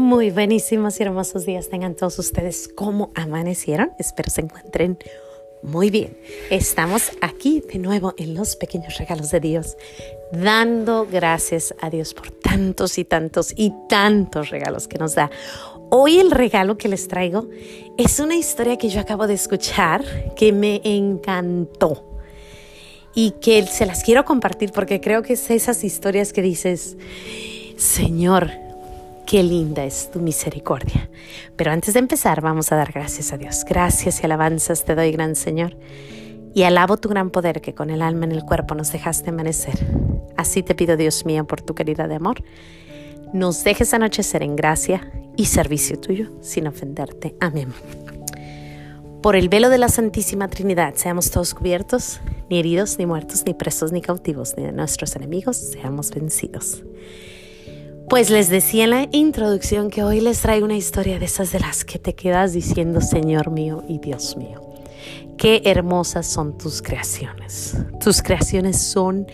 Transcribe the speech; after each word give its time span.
Muy 0.00 0.30
buenísimos 0.30 0.98
y 0.98 1.02
hermosos 1.02 1.44
días 1.44 1.68
tengan 1.68 1.94
todos 1.94 2.18
ustedes. 2.18 2.70
¿Cómo 2.74 3.10
amanecieron? 3.14 3.92
Espero 3.98 4.30
se 4.30 4.40
encuentren 4.40 4.98
muy 5.62 5.90
bien. 5.90 6.16
Estamos 6.48 7.12
aquí 7.20 7.62
de 7.70 7.78
nuevo 7.78 8.14
en 8.16 8.32
los 8.32 8.56
pequeños 8.56 8.96
regalos 8.96 9.30
de 9.30 9.40
Dios, 9.40 9.76
dando 10.32 11.06
gracias 11.06 11.74
a 11.82 11.90
Dios 11.90 12.14
por 12.14 12.30
tantos 12.30 12.96
y 12.96 13.04
tantos 13.04 13.52
y 13.54 13.74
tantos 13.90 14.48
regalos 14.48 14.88
que 14.88 14.96
nos 14.96 15.16
da. 15.16 15.30
Hoy 15.90 16.18
el 16.18 16.30
regalo 16.30 16.78
que 16.78 16.88
les 16.88 17.06
traigo 17.06 17.48
es 17.98 18.20
una 18.20 18.36
historia 18.36 18.78
que 18.78 18.88
yo 18.88 19.02
acabo 19.02 19.26
de 19.26 19.34
escuchar 19.34 20.02
que 20.34 20.50
me 20.54 20.80
encantó 20.82 22.18
y 23.14 23.32
que 23.32 23.66
se 23.66 23.84
las 23.84 24.02
quiero 24.02 24.24
compartir 24.24 24.72
porque 24.72 25.02
creo 25.02 25.22
que 25.22 25.34
es 25.34 25.50
esas 25.50 25.84
historias 25.84 26.32
que 26.32 26.40
dices, 26.40 26.96
Señor, 27.76 28.69
qué 29.30 29.44
linda 29.44 29.84
es 29.84 30.10
tu 30.10 30.18
misericordia. 30.18 31.08
Pero 31.54 31.70
antes 31.70 31.94
de 31.94 32.00
empezar, 32.00 32.40
vamos 32.40 32.72
a 32.72 32.76
dar 32.76 32.90
gracias 32.90 33.32
a 33.32 33.38
Dios. 33.38 33.64
Gracias 33.64 34.20
y 34.20 34.24
alabanzas 34.24 34.84
te 34.84 34.96
doy, 34.96 35.12
gran 35.12 35.36
Señor. 35.36 35.76
Y 36.52 36.64
alabo 36.64 36.96
tu 36.96 37.08
gran 37.08 37.30
poder 37.30 37.60
que 37.60 37.72
con 37.72 37.90
el 37.90 38.02
alma 38.02 38.24
en 38.24 38.32
el 38.32 38.42
cuerpo 38.42 38.74
nos 38.74 38.90
dejaste 38.90 39.30
amanecer. 39.30 39.78
Así 40.36 40.64
te 40.64 40.74
pido, 40.74 40.96
Dios 40.96 41.24
mío, 41.26 41.46
por 41.46 41.60
tu 41.60 41.76
querida 41.76 42.08
de 42.08 42.16
amor, 42.16 42.42
nos 43.32 43.62
dejes 43.62 43.94
anochecer 43.94 44.42
en 44.42 44.56
gracia 44.56 45.12
y 45.36 45.44
servicio 45.46 46.00
tuyo 46.00 46.32
sin 46.40 46.66
ofenderte. 46.66 47.36
Amén. 47.38 47.72
Por 49.22 49.36
el 49.36 49.48
velo 49.48 49.68
de 49.68 49.78
la 49.78 49.90
Santísima 49.90 50.48
Trinidad 50.48 50.94
seamos 50.96 51.30
todos 51.30 51.54
cubiertos, 51.54 52.20
ni 52.48 52.58
heridos, 52.58 52.98
ni 52.98 53.06
muertos, 53.06 53.44
ni 53.46 53.54
presos, 53.54 53.92
ni 53.92 54.00
cautivos, 54.00 54.54
ni 54.56 54.64
de 54.64 54.72
nuestros 54.72 55.14
enemigos 55.14 55.56
seamos 55.56 56.10
vencidos. 56.10 56.82
Pues 58.10 58.28
les 58.28 58.48
decía 58.48 58.82
en 58.84 58.90
la 58.90 59.08
introducción 59.12 59.88
que 59.88 60.02
hoy 60.02 60.20
les 60.20 60.40
traigo 60.40 60.64
una 60.64 60.74
historia 60.74 61.20
de 61.20 61.26
esas 61.26 61.52
de 61.52 61.60
las 61.60 61.84
que 61.84 62.00
te 62.00 62.16
quedas 62.16 62.52
diciendo, 62.52 63.00
Señor 63.00 63.52
mío 63.52 63.84
y 63.86 64.00
Dios 64.00 64.36
mío. 64.36 64.60
Qué 65.38 65.62
hermosas 65.64 66.26
son 66.26 66.58
tus 66.58 66.82
creaciones. 66.82 67.76
Tus 68.02 68.20
creaciones 68.20 68.82
son 68.82 69.28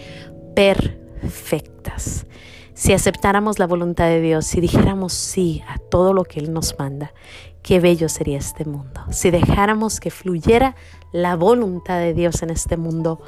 perfectas. 0.55 2.27
Si 2.75 2.93
aceptáramos 2.93 3.59
la 3.59 3.67
voluntad 3.67 4.09
de 4.09 4.21
Dios, 4.21 4.45
si 4.45 4.61
dijéramos 4.61 5.15
sí 5.15 5.63
a 5.67 5.79
todo 5.79 6.13
lo 6.13 6.25
que 6.25 6.41
Él 6.41 6.53
nos 6.53 6.79
manda, 6.79 7.15
qué 7.63 7.81
bello 7.81 8.11
sería 8.11 8.37
este 8.37 8.67
mundo. 8.67 9.01
Si 9.11 9.31
dejáramos 9.31 10.01
que 10.01 10.11
fluyera 10.11 10.77
la 11.13 11.35
voluntad 11.35 11.99
de 11.99 12.13
Dios 12.13 12.43
en 12.43 12.51
este 12.51 12.77
mundo, 12.77 13.23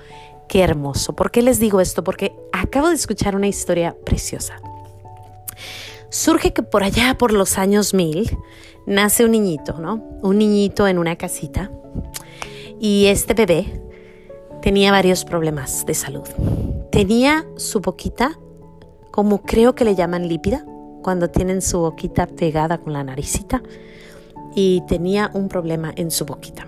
qué 0.46 0.60
hermoso. 0.60 1.16
¿Por 1.16 1.30
qué 1.30 1.40
les 1.40 1.58
digo 1.58 1.80
esto? 1.80 2.04
Porque 2.04 2.36
acabo 2.52 2.90
de 2.90 2.96
escuchar 2.96 3.34
una 3.34 3.48
historia 3.48 3.96
preciosa. 4.04 4.60
Surge 6.10 6.52
que 6.52 6.62
por 6.62 6.82
allá, 6.82 7.16
por 7.18 7.32
los 7.32 7.58
años 7.58 7.94
mil, 7.94 8.36
nace 8.86 9.24
un 9.24 9.32
niñito, 9.32 9.78
¿no? 9.78 10.02
Un 10.22 10.38
niñito 10.38 10.88
en 10.88 10.98
una 10.98 11.16
casita. 11.16 11.70
Y 12.80 13.06
este 13.06 13.34
bebé 13.34 13.82
tenía 14.62 14.90
varios 14.90 15.24
problemas 15.24 15.84
de 15.86 15.94
salud. 15.94 16.26
Tenía 16.90 17.46
su 17.56 17.80
boquita, 17.80 18.38
como 19.10 19.42
creo 19.42 19.74
que 19.74 19.84
le 19.84 19.94
llaman 19.94 20.28
lípida, 20.28 20.64
cuando 21.02 21.30
tienen 21.30 21.62
su 21.62 21.80
boquita 21.80 22.26
pegada 22.26 22.78
con 22.78 22.92
la 22.92 23.04
naricita 23.04 23.62
y 24.54 24.82
tenía 24.88 25.30
un 25.34 25.48
problema 25.48 25.92
en 25.96 26.10
su 26.10 26.24
boquita. 26.24 26.66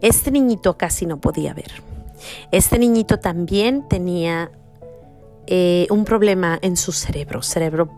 Este 0.00 0.30
niñito 0.30 0.76
casi 0.76 1.06
no 1.06 1.20
podía 1.20 1.54
ver. 1.54 1.70
Este 2.52 2.78
niñito 2.78 3.18
también 3.18 3.88
tenía 3.88 4.50
eh, 5.50 5.86
un 5.90 6.06
problema 6.06 6.58
en 6.62 6.78
su 6.78 6.92
cerebro, 6.92 7.42
cerebro 7.42 7.90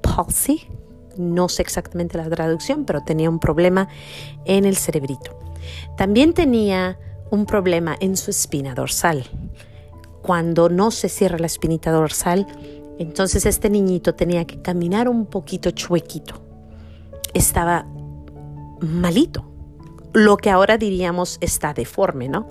palsy. 0.00 0.66
No 1.18 1.50
sé 1.50 1.60
exactamente 1.60 2.16
la 2.16 2.30
traducción, 2.30 2.86
pero 2.86 3.02
tenía 3.02 3.28
un 3.28 3.38
problema 3.38 3.88
en 4.46 4.64
el 4.64 4.76
cerebrito. 4.76 5.38
También 5.98 6.32
tenía 6.32 6.98
un 7.30 7.44
problema 7.44 7.96
en 8.00 8.16
su 8.16 8.30
espina 8.30 8.74
dorsal. 8.74 9.24
Cuando 10.22 10.70
no 10.70 10.90
se 10.90 11.10
cierra 11.10 11.38
la 11.38 11.46
espinita 11.46 11.90
dorsal, 11.90 12.46
entonces 12.98 13.44
este 13.44 13.68
niñito 13.68 14.14
tenía 14.14 14.46
que 14.46 14.62
caminar 14.62 15.08
un 15.08 15.26
poquito 15.26 15.70
chuequito 15.70 16.46
estaba 17.36 17.86
malito, 18.80 19.44
lo 20.12 20.36
que 20.36 20.50
ahora 20.50 20.78
diríamos 20.78 21.38
está 21.40 21.74
deforme, 21.74 22.28
¿no? 22.28 22.48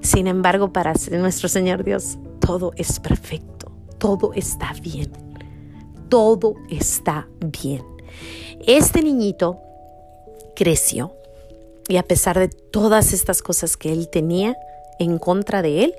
Sin 0.00 0.26
embargo, 0.26 0.72
para 0.72 0.94
nuestro 1.12 1.48
Señor 1.48 1.84
Dios, 1.84 2.18
todo 2.40 2.72
es 2.76 2.98
perfecto, 3.00 3.55
todo 3.98 4.32
está 4.34 4.72
bien, 4.82 5.10
todo 6.08 6.54
está 6.70 7.28
bien. 7.40 7.84
Este 8.66 9.02
niñito 9.02 9.58
creció 10.54 11.12
y 11.88 11.98
a 11.98 12.02
pesar 12.02 12.38
de 12.38 12.48
todas 12.48 13.12
estas 13.12 13.42
cosas 13.42 13.76
que 13.76 13.92
él 13.92 14.08
tenía 14.08 14.56
en 14.98 15.18
contra 15.18 15.62
de 15.62 15.84
él, 15.84 15.94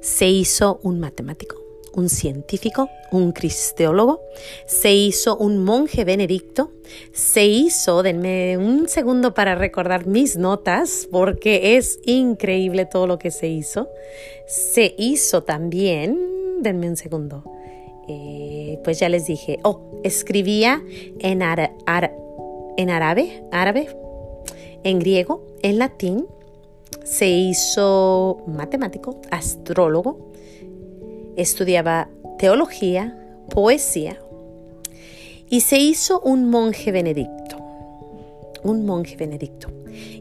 se 0.00 0.28
hizo 0.28 0.80
un 0.82 0.98
matemático, 0.98 1.56
un 1.94 2.08
científico, 2.08 2.88
un 3.12 3.32
cristeólogo, 3.32 4.20
se 4.66 4.92
hizo 4.92 5.36
un 5.36 5.62
monje 5.62 6.04
benedicto, 6.04 6.72
se 7.12 7.44
hizo, 7.44 8.02
denme 8.02 8.56
un 8.56 8.88
segundo 8.88 9.34
para 9.34 9.54
recordar 9.54 10.06
mis 10.06 10.36
notas, 10.36 11.06
porque 11.10 11.76
es 11.76 12.00
increíble 12.04 12.86
todo 12.86 13.06
lo 13.06 13.18
que 13.18 13.30
se 13.30 13.48
hizo, 13.48 13.88
se 14.46 14.94
hizo 14.98 15.44
también, 15.44 16.31
denme 16.62 16.88
un 16.88 16.96
segundo, 16.96 17.44
eh, 18.08 18.80
pues 18.84 18.98
ya 18.98 19.08
les 19.08 19.26
dije, 19.26 19.58
oh, 19.62 20.00
escribía 20.02 20.82
en, 21.18 21.42
en 21.42 22.90
árabe, 22.90 23.44
árabe, 23.50 23.88
en 24.84 24.98
griego, 24.98 25.46
en 25.62 25.78
latín, 25.78 26.26
se 27.04 27.28
hizo 27.28 28.42
matemático, 28.46 29.20
astrólogo, 29.30 30.32
estudiaba 31.36 32.08
teología, 32.38 33.18
poesía 33.50 34.18
y 35.52 35.60
se 35.60 35.78
hizo 35.78 36.20
un 36.20 36.48
monje 36.48 36.92
benedicto. 36.92 37.58
Un 38.62 38.86
monje 38.86 39.16
benedicto. 39.16 39.68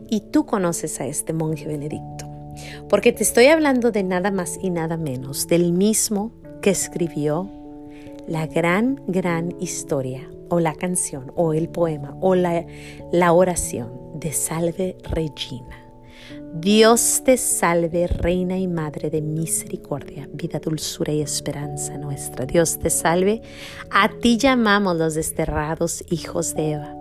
Y 0.10 0.20
tú 0.32 0.46
conoces 0.46 1.00
a 1.00 1.06
este 1.06 1.32
monje 1.32 1.68
benedicto. 1.68 2.11
Porque 2.92 3.14
te 3.14 3.24
estoy 3.24 3.46
hablando 3.46 3.92
de 3.92 4.04
nada 4.04 4.32
más 4.32 4.60
y 4.62 4.70
nada 4.70 4.98
menos 4.98 5.48
del 5.48 5.72
mismo 5.72 6.34
que 6.62 6.72
escribió 6.72 7.50
la 8.28 8.48
gran, 8.48 9.02
gran 9.08 9.56
historia 9.62 10.30
o 10.50 10.60
la 10.60 10.76
canción 10.76 11.32
o 11.38 11.54
el 11.54 11.70
poema 11.70 12.18
o 12.20 12.36
la, 12.36 12.66
la 13.14 13.32
oración 13.32 13.94
de 14.16 14.34
Salve 14.34 14.98
Regina. 15.10 15.88
Dios 16.54 17.22
te 17.24 17.38
salve, 17.38 18.08
Reina 18.08 18.58
y 18.58 18.68
Madre 18.68 19.10
de 19.10 19.22
misericordia, 19.22 20.28
vida, 20.34 20.60
dulzura 20.60 21.14
y 21.14 21.22
esperanza 21.22 21.98
nuestra. 21.98 22.46
Dios 22.46 22.78
te 22.78 22.90
salve, 22.90 23.42
a 23.90 24.10
ti 24.20 24.38
llamamos 24.38 24.98
los 24.98 25.14
desterrados 25.14 26.04
hijos 26.10 26.54
de 26.56 26.74
Eva. 26.74 27.01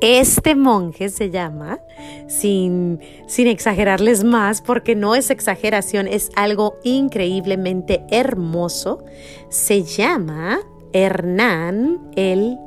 Este 0.00 0.54
monje 0.54 1.08
se 1.08 1.30
llama, 1.30 1.80
sin, 2.26 3.00
sin 3.26 3.46
exagerarles 3.46 4.24
más, 4.24 4.60
porque 4.60 4.94
no 4.94 5.14
es 5.14 5.30
exageración, 5.30 6.06
es 6.06 6.30
algo 6.36 6.76
increíblemente 6.84 8.04
hermoso, 8.10 9.04
se 9.48 9.82
llama 9.82 10.60
Hernán 10.92 12.10
el 12.16 12.58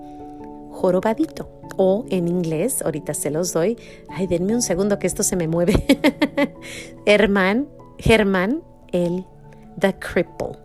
jorobadito. 0.71 1.49
O 1.79 2.05
en 2.09 2.27
inglés, 2.27 2.81
ahorita 2.81 3.13
se 3.13 3.29
los 3.29 3.53
doy. 3.53 3.77
Ay, 4.09 4.25
denme 4.25 4.55
un 4.55 4.63
segundo 4.63 4.97
que 4.97 5.05
esto 5.05 5.21
se 5.21 5.35
me 5.35 5.47
mueve. 5.47 5.75
Herman, 7.05 7.67
Germán, 7.99 8.63
el 8.91 9.25
The 9.79 9.93
Cripple. 9.99 10.57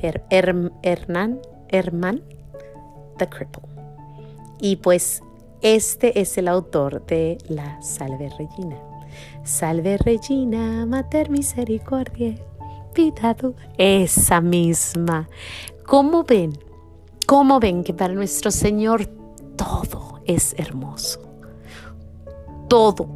Hernán, 0.00 1.40
Herman, 1.68 2.22
The 3.18 3.28
Cripple. 3.28 3.64
Y 4.60 4.76
pues 4.76 5.22
este 5.74 6.20
es 6.20 6.38
el 6.38 6.46
autor 6.46 7.04
de 7.06 7.38
la 7.48 7.82
Salve 7.82 8.30
Regina. 8.38 8.76
Salve 9.42 9.98
Regina, 9.98 10.86
Mater 10.86 11.28
Misericordia, 11.28 12.36
Pitado. 12.94 13.54
Esa 13.76 14.40
misma. 14.40 15.28
¿Cómo 15.84 16.22
ven? 16.22 16.56
¿Cómo 17.26 17.58
ven 17.58 17.82
que 17.82 17.92
para 17.92 18.14
nuestro 18.14 18.52
Señor 18.52 19.06
todo 19.56 20.20
es 20.24 20.54
hermoso. 20.56 21.20
todo, 22.68 23.08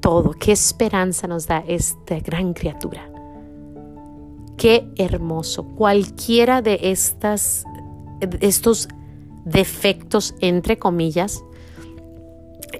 todo. 0.00 0.32
Qué 0.32 0.50
esperanza 0.50 1.28
nos 1.28 1.46
da 1.46 1.62
esta 1.68 2.18
gran 2.18 2.54
criatura. 2.54 3.08
Qué 4.56 4.90
hermoso. 4.96 5.62
Cualquiera 5.76 6.60
de 6.60 6.80
estas, 6.82 7.64
estos 8.40 8.88
defectos, 9.50 10.34
entre 10.40 10.78
comillas, 10.78 11.42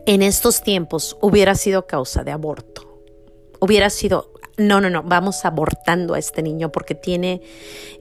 en 0.06 0.22
estos 0.22 0.62
tiempos 0.62 1.16
hubiera 1.20 1.54
sido 1.54 1.86
causa 1.86 2.24
de 2.24 2.30
aborto. 2.30 3.02
Hubiera 3.60 3.90
sido 3.90 4.32
no, 4.58 4.80
no, 4.80 4.90
no, 4.90 5.04
vamos 5.04 5.44
abortando 5.44 6.14
a 6.14 6.18
este 6.18 6.42
niño 6.42 6.72
porque 6.72 6.96
tiene, 6.96 7.40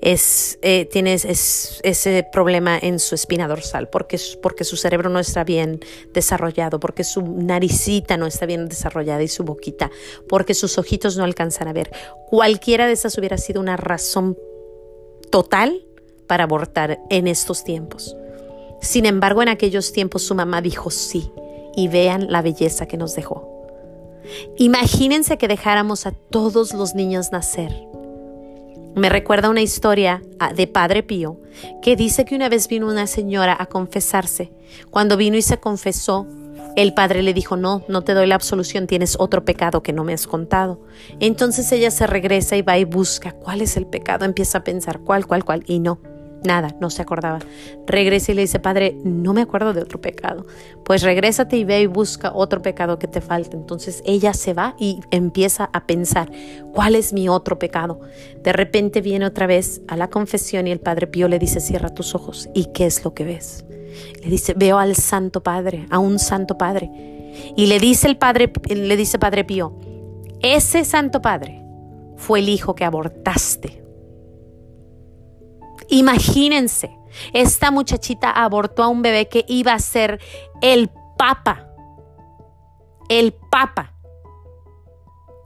es, 0.01 0.57
eh, 0.63 0.85
tiene 0.85 1.13
ese 1.13 2.27
problema 2.31 2.79
en 2.81 2.97
su 2.97 3.13
espina 3.13 3.47
dorsal, 3.47 3.89
porque, 3.89 4.19
porque 4.41 4.63
su 4.63 4.75
cerebro 4.75 5.09
no 5.09 5.19
está 5.19 5.43
bien 5.43 5.79
desarrollado, 6.13 6.79
porque 6.79 7.03
su 7.03 7.21
naricita 7.21 8.17
no 8.17 8.25
está 8.25 8.47
bien 8.47 8.67
desarrollada 8.67 9.21
y 9.21 9.27
su 9.27 9.43
boquita, 9.43 9.91
porque 10.27 10.55
sus 10.55 10.79
ojitos 10.79 11.15
no 11.15 11.23
alcanzan 11.23 11.67
a 11.67 11.73
ver. 11.73 11.91
Cualquiera 12.27 12.87
de 12.87 12.93
esas 12.93 13.15
hubiera 13.19 13.37
sido 13.37 13.61
una 13.61 13.77
razón 13.77 14.35
total 15.29 15.85
para 16.25 16.45
abortar 16.45 16.99
en 17.11 17.27
estos 17.27 17.63
tiempos. 17.63 18.17
Sin 18.81 19.05
embargo, 19.05 19.41
en 19.41 19.49
aquellos 19.49 19.91
tiempos 19.91 20.23
su 20.23 20.35
mamá 20.35 20.61
dijo 20.61 20.89
sí, 20.89 21.31
y 21.75 21.87
vean 21.87 22.31
la 22.31 22.41
belleza 22.41 22.87
que 22.87 22.97
nos 22.97 23.15
dejó. 23.15 23.57
Imagínense 24.57 25.37
que 25.37 25.47
dejáramos 25.47 26.05
a 26.05 26.11
todos 26.11 26.73
los 26.73 26.95
niños 26.95 27.31
nacer. 27.31 27.87
Me 28.95 29.09
recuerda 29.09 29.49
una 29.49 29.61
historia 29.61 30.23
ah, 30.39 30.53
de 30.53 30.65
Padre 30.65 31.03
Pío 31.03 31.39
que 31.83 31.95
dice 31.95 32.25
que 32.25 32.35
una 32.35 32.49
vez 32.49 32.67
vino 32.67 32.87
una 32.87 33.05
señora 33.05 33.55
a 33.57 33.67
confesarse. 33.67 34.51
Cuando 34.89 35.17
vino 35.17 35.37
y 35.37 35.43
se 35.43 35.59
confesó, 35.59 36.25
el 36.75 36.93
padre 36.93 37.23
le 37.23 37.33
dijo, 37.33 37.57
no, 37.57 37.83
no 37.87 38.03
te 38.03 38.13
doy 38.13 38.27
la 38.27 38.35
absolución, 38.35 38.87
tienes 38.87 39.15
otro 39.19 39.45
pecado 39.45 39.81
que 39.83 39.93
no 39.93 40.03
me 40.03 40.13
has 40.13 40.27
contado. 40.27 40.81
Entonces 41.19 41.71
ella 41.71 41.91
se 41.91 42.07
regresa 42.07 42.55
y 42.57 42.63
va 42.63 42.77
y 42.77 42.85
busca 42.85 43.31
cuál 43.31 43.61
es 43.61 43.77
el 43.77 43.85
pecado, 43.85 44.25
empieza 44.25 44.59
a 44.59 44.63
pensar 44.63 44.99
cuál, 44.99 45.25
cuál, 45.25 45.43
cuál, 45.43 45.63
y 45.67 45.79
no. 45.79 45.99
Nada, 46.43 46.75
no 46.79 46.89
se 46.89 47.01
acordaba. 47.01 47.39
Regresa 47.85 48.31
y 48.31 48.35
le 48.35 48.41
dice, 48.41 48.59
Padre, 48.59 48.97
no 49.03 49.33
me 49.33 49.41
acuerdo 49.41 49.73
de 49.73 49.81
otro 49.81 49.99
pecado. 49.99 50.45
Pues 50.85 51.01
regrésate 51.01 51.57
y 51.57 51.63
ve 51.63 51.81
y 51.81 51.87
busca 51.87 52.31
otro 52.33 52.61
pecado 52.61 52.99
que 52.99 53.07
te 53.07 53.21
falte. 53.21 53.57
Entonces 53.57 54.03
ella 54.05 54.33
se 54.33 54.53
va 54.53 54.75
y 54.77 54.99
empieza 55.11 55.69
a 55.73 55.85
pensar, 55.85 56.31
¿cuál 56.73 56.95
es 56.95 57.13
mi 57.13 57.27
otro 57.27 57.57
pecado? 57.59 57.99
De 58.43 58.53
repente 58.53 59.01
viene 59.01 59.25
otra 59.25 59.47
vez 59.47 59.81
a 59.87 59.97
la 59.97 60.09
confesión 60.09 60.67
y 60.67 60.71
el 60.71 60.79
Padre 60.79 61.07
Pío 61.07 61.27
le 61.27 61.39
dice, 61.39 61.59
cierra 61.59 61.89
tus 61.89 62.13
ojos. 62.13 62.49
¿Y 62.53 62.65
qué 62.73 62.85
es 62.85 63.03
lo 63.03 63.13
que 63.13 63.23
ves? 63.23 63.65
Le 64.23 64.29
dice, 64.29 64.53
veo 64.55 64.77
al 64.77 64.95
Santo 64.95 65.41
Padre, 65.41 65.87
a 65.89 65.99
un 65.99 66.19
Santo 66.19 66.57
Padre. 66.57 66.91
Y 67.55 67.65
le 67.65 67.79
dice 67.79 68.07
el 68.07 68.17
Padre, 68.17 68.51
le 68.69 68.97
dice 68.97 69.19
Padre 69.19 69.43
Pío, 69.43 69.73
ese 70.41 70.85
Santo 70.85 71.21
Padre 71.21 71.63
fue 72.15 72.39
el 72.39 72.49
hijo 72.49 72.75
que 72.75 72.85
abortaste 72.85 73.86
Imagínense, 75.89 76.97
esta 77.33 77.71
muchachita 77.71 78.31
abortó 78.31 78.83
a 78.83 78.87
un 78.87 79.01
bebé 79.01 79.27
que 79.27 79.45
iba 79.47 79.73
a 79.73 79.79
ser 79.79 80.19
el 80.61 80.89
papa. 81.17 81.67
El 83.09 83.33
papa. 83.33 83.93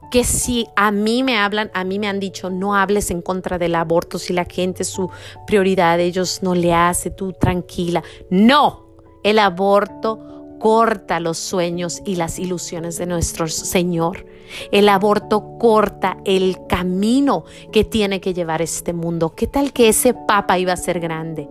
Que 0.10 0.24
si 0.24 0.68
a 0.76 0.92
mí 0.92 1.24
me 1.24 1.38
hablan, 1.38 1.72
a 1.74 1.84
mí 1.84 1.98
me 1.98 2.08
han 2.08 2.20
dicho, 2.20 2.50
no 2.50 2.76
hables 2.76 3.12
en 3.12 3.22
contra 3.22 3.58
del 3.58 3.76
aborto, 3.76 4.20
si 4.20 4.34
la 4.34 4.46
gente 4.46 4.84
su 4.84 5.10
prioridad, 5.48 6.00
ellos 6.00 6.44
no 6.44 6.54
le 6.54 6.74
hace, 6.74 7.12
tú 7.12 7.32
tranquila. 7.34 8.04
No, 8.30 8.88
el 9.24 9.40
aborto 9.40 10.41
corta 10.62 11.20
los 11.20 11.40
sueños 11.40 12.04
y 12.06 12.16
las 12.16 12.38
ilusiones 12.38 13.00
de 13.00 13.08
nuestro 13.08 13.48
Señor. 13.48 14.28
El 14.72 14.90
aborto 14.90 15.58
corta 15.58 16.18
el 16.24 16.56
camino 16.68 17.46
que 17.72 17.84
tiene 17.84 18.22
que 18.22 18.36
llevar 18.36 18.62
este 18.62 18.94
mundo. 18.94 19.34
¿Qué 19.36 19.48
tal 19.48 19.74
que 19.74 19.90
ese 19.90 20.14
papa 20.14 20.60
iba 20.60 20.72
a 20.72 20.78
ser 20.78 21.00
grande? 21.00 21.50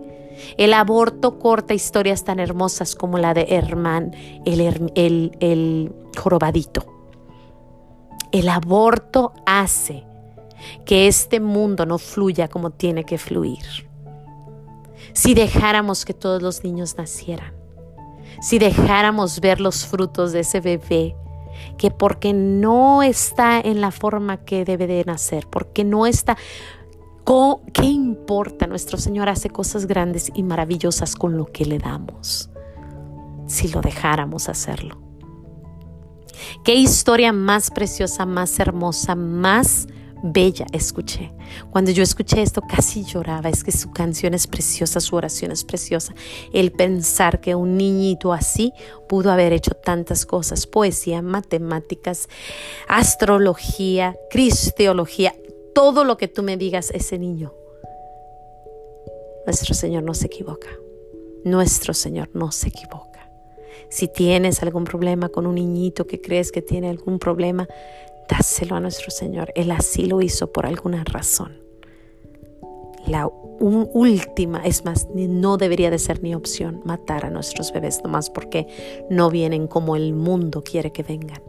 El 0.57 0.73
aborto 0.73 1.39
corta 1.39 1.73
historias 1.73 2.23
tan 2.23 2.39
hermosas 2.39 2.95
como 2.95 3.17
la 3.17 3.33
de 3.33 3.47
Herman, 3.49 4.15
el, 4.45 4.61
el, 4.95 5.37
el 5.41 5.91
jorobadito. 6.17 6.85
El 8.31 8.47
aborto 8.47 9.33
hace 9.45 10.05
que 10.85 11.07
este 11.07 11.41
mundo 11.41 11.85
no 11.85 11.97
fluya 11.97 12.47
como 12.47 12.69
tiene 12.69 13.03
que 13.03 13.17
fluir. 13.17 13.89
Si 15.11 15.33
dejáramos 15.33 16.05
que 16.05 16.13
todos 16.13 16.41
los 16.41 16.63
niños 16.63 16.95
nacieran, 16.97 17.60
si 18.41 18.59
dejáramos 18.59 19.39
ver 19.39 19.61
los 19.61 19.85
frutos 19.85 20.31
de 20.33 20.41
ese 20.41 20.59
bebé, 20.59 21.15
que 21.77 21.91
porque 21.91 22.33
no 22.33 23.03
está 23.03 23.59
en 23.59 23.81
la 23.81 23.91
forma 23.91 24.37
que 24.37 24.65
debe 24.65 24.87
de 24.87 25.05
nacer, 25.05 25.47
porque 25.49 25.83
no 25.83 26.05
está... 26.05 26.37
¿Qué 27.71 27.85
importa? 27.85 28.67
Nuestro 28.67 28.97
Señor 28.97 29.29
hace 29.29 29.49
cosas 29.49 29.85
grandes 29.85 30.31
y 30.33 30.43
maravillosas 30.43 31.15
con 31.15 31.37
lo 31.37 31.45
que 31.45 31.65
le 31.65 31.77
damos, 31.77 32.49
si 33.45 33.69
lo 33.69 33.79
dejáramos 33.79 34.49
hacerlo. 34.49 34.99
Qué 36.65 36.73
historia 36.73 37.31
más 37.31 37.71
preciosa, 37.71 38.25
más 38.25 38.59
hermosa, 38.59 39.15
más 39.15 39.87
bella 40.23 40.65
escuché. 40.71 41.31
Cuando 41.71 41.91
yo 41.91 42.03
escuché 42.03 42.41
esto 42.41 42.61
casi 42.61 43.03
lloraba. 43.03 43.49
Es 43.49 43.63
que 43.63 43.71
su 43.71 43.91
canción 43.91 44.33
es 44.33 44.47
preciosa, 44.47 44.99
su 44.99 45.15
oración 45.15 45.51
es 45.51 45.63
preciosa. 45.63 46.13
El 46.53 46.71
pensar 46.71 47.39
que 47.39 47.55
un 47.55 47.77
niñito 47.77 48.33
así 48.33 48.73
pudo 49.07 49.31
haber 49.31 49.53
hecho 49.53 49.71
tantas 49.71 50.25
cosas, 50.25 50.67
poesía, 50.67 51.21
matemáticas, 51.21 52.29
astrología, 52.87 54.15
cristiología, 54.29 55.35
todo 55.73 56.03
lo 56.03 56.17
que 56.17 56.27
tú 56.27 56.43
me 56.43 56.57
digas, 56.57 56.91
ese 56.91 57.17
niño. 57.17 57.53
Nuestro 59.45 59.73
Señor 59.73 60.03
no 60.03 60.13
se 60.13 60.27
equivoca. 60.27 60.69
Nuestro 61.43 61.93
Señor 61.93 62.29
no 62.33 62.51
se 62.51 62.69
equivoca. 62.69 63.11
Si 63.89 64.07
tienes 64.07 64.61
algún 64.61 64.83
problema 64.85 65.29
con 65.29 65.47
un 65.47 65.55
niñito 65.55 66.07
que 66.07 66.21
crees 66.21 66.51
que 66.51 66.61
tiene 66.61 66.89
algún 66.89 67.19
problema, 67.19 67.67
dáselo 68.31 68.75
a 68.75 68.79
nuestro 68.79 69.11
Señor. 69.11 69.51
Él 69.55 69.71
así 69.71 70.05
lo 70.05 70.21
hizo 70.21 70.51
por 70.51 70.65
alguna 70.65 71.03
razón. 71.03 71.59
La 73.05 73.27
última, 73.27 74.63
es 74.65 74.85
más, 74.85 75.07
no 75.13 75.57
debería 75.57 75.91
de 75.91 75.99
ser 75.99 76.23
ni 76.23 76.33
opción 76.33 76.81
matar 76.85 77.25
a 77.25 77.29
nuestros 77.29 77.73
bebés, 77.73 78.01
nomás 78.03 78.29
porque 78.29 78.67
no 79.09 79.29
vienen 79.29 79.67
como 79.67 79.95
el 79.95 80.13
mundo 80.13 80.63
quiere 80.63 80.91
que 80.91 81.03
vengan. 81.03 81.41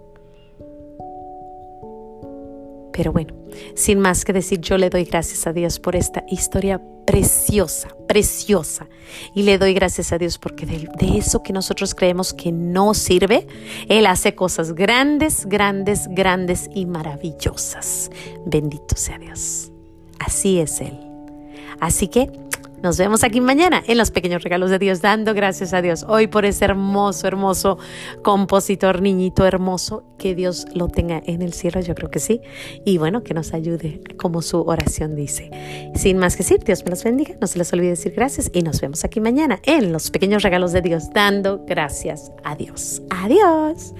Pero 2.93 3.13
bueno, 3.13 3.35
sin 3.75 4.01
más 4.01 4.25
que 4.25 4.33
decir, 4.33 4.61
yo 4.61 4.77
le 4.77 4.91
doy 4.91 5.05
gracias 5.05 5.47
a 5.47 5.53
Dios 5.53 5.79
por 5.79 5.97
esta 5.97 6.25
historia 6.29 6.83
preciosa, 7.07 7.89
preciosa. 8.13 8.89
Y 9.35 9.45
le 9.45 9.57
doy 9.57 9.73
gracias 9.73 10.13
a 10.13 10.19
Dios 10.19 10.37
porque 10.37 10.67
de, 10.67 10.87
de, 10.99 11.17
eso 11.17 11.43
que 11.43 11.55
nosotros 11.55 11.95
creemos 11.95 12.35
que 12.35 12.53
no 12.53 12.93
sirve, 12.93 13.47
Él 13.89 14.05
hace 14.05 14.35
cosas 14.35 14.75
grandes, 14.75 15.47
grandes, 15.47 16.09
grandes 16.09 16.69
y 16.75 16.85
maravillosas. 16.85 18.11
Bendito 18.45 18.97
sea 18.97 19.19
Dios. 19.19 19.73
Así 20.19 20.61
es 20.61 20.83
Él. 20.83 20.99
Así 21.81 22.09
que 22.09 22.31
nos 22.83 22.99
vemos 22.99 23.23
aquí 23.25 23.41
mañana 23.41 23.83
en 23.87 23.97
los 23.97 24.11
pequeños 24.11 24.43
regalos 24.43 24.71
de 24.71 24.79
Dios, 24.79 25.01
dando 25.01 25.35
gracias 25.35 25.73
a 25.73 25.83
Dios 25.83 26.05
hoy 26.09 26.27
por 26.27 26.45
ese 26.45 26.65
hermoso, 26.65 27.27
hermoso 27.27 27.79
compositor, 28.23 29.01
niñito 29.01 29.47
hermoso. 29.47 30.05
Que 30.19 30.35
Dios 30.35 30.67
lo 30.75 30.89
tenga 30.89 31.21
en 31.27 31.43
el 31.43 31.53
cielo, 31.53 31.81
yo 31.81 31.95
creo 31.95 32.11
que 32.11 32.21
sí. 32.21 32.41
Y 32.85 32.99
bueno, 32.99 33.23
que 33.23 33.35
nos 33.35 33.55
ayude 33.55 34.01
como 34.17 34.41
su 34.41 34.61
oración 34.61 35.17
dice. 35.17 35.51
Sin 35.97 36.19
más 36.19 36.37
que 36.37 36.45
decir, 36.45 36.63
Dios 36.65 36.85
me 36.85 36.91
los 36.91 37.03
bendiga. 37.03 37.35
No 37.41 37.47
se 37.47 37.59
les 37.59 37.73
olvide 37.73 37.91
decir 37.91 38.13
gracias 38.15 38.51
y 38.53 38.63
nos 38.63 38.81
vemos 38.81 39.05
aquí 39.05 39.21
mañana 39.21 39.61
en 39.65 39.93
los 39.93 40.11
pequeños 40.11 40.43
regalos 40.43 40.73
de 40.73 40.81
Dios, 40.81 41.11
dando 41.13 41.65
gracias 41.67 42.31
a 42.45 42.55
Dios. 42.55 43.03
Adiós. 43.11 43.95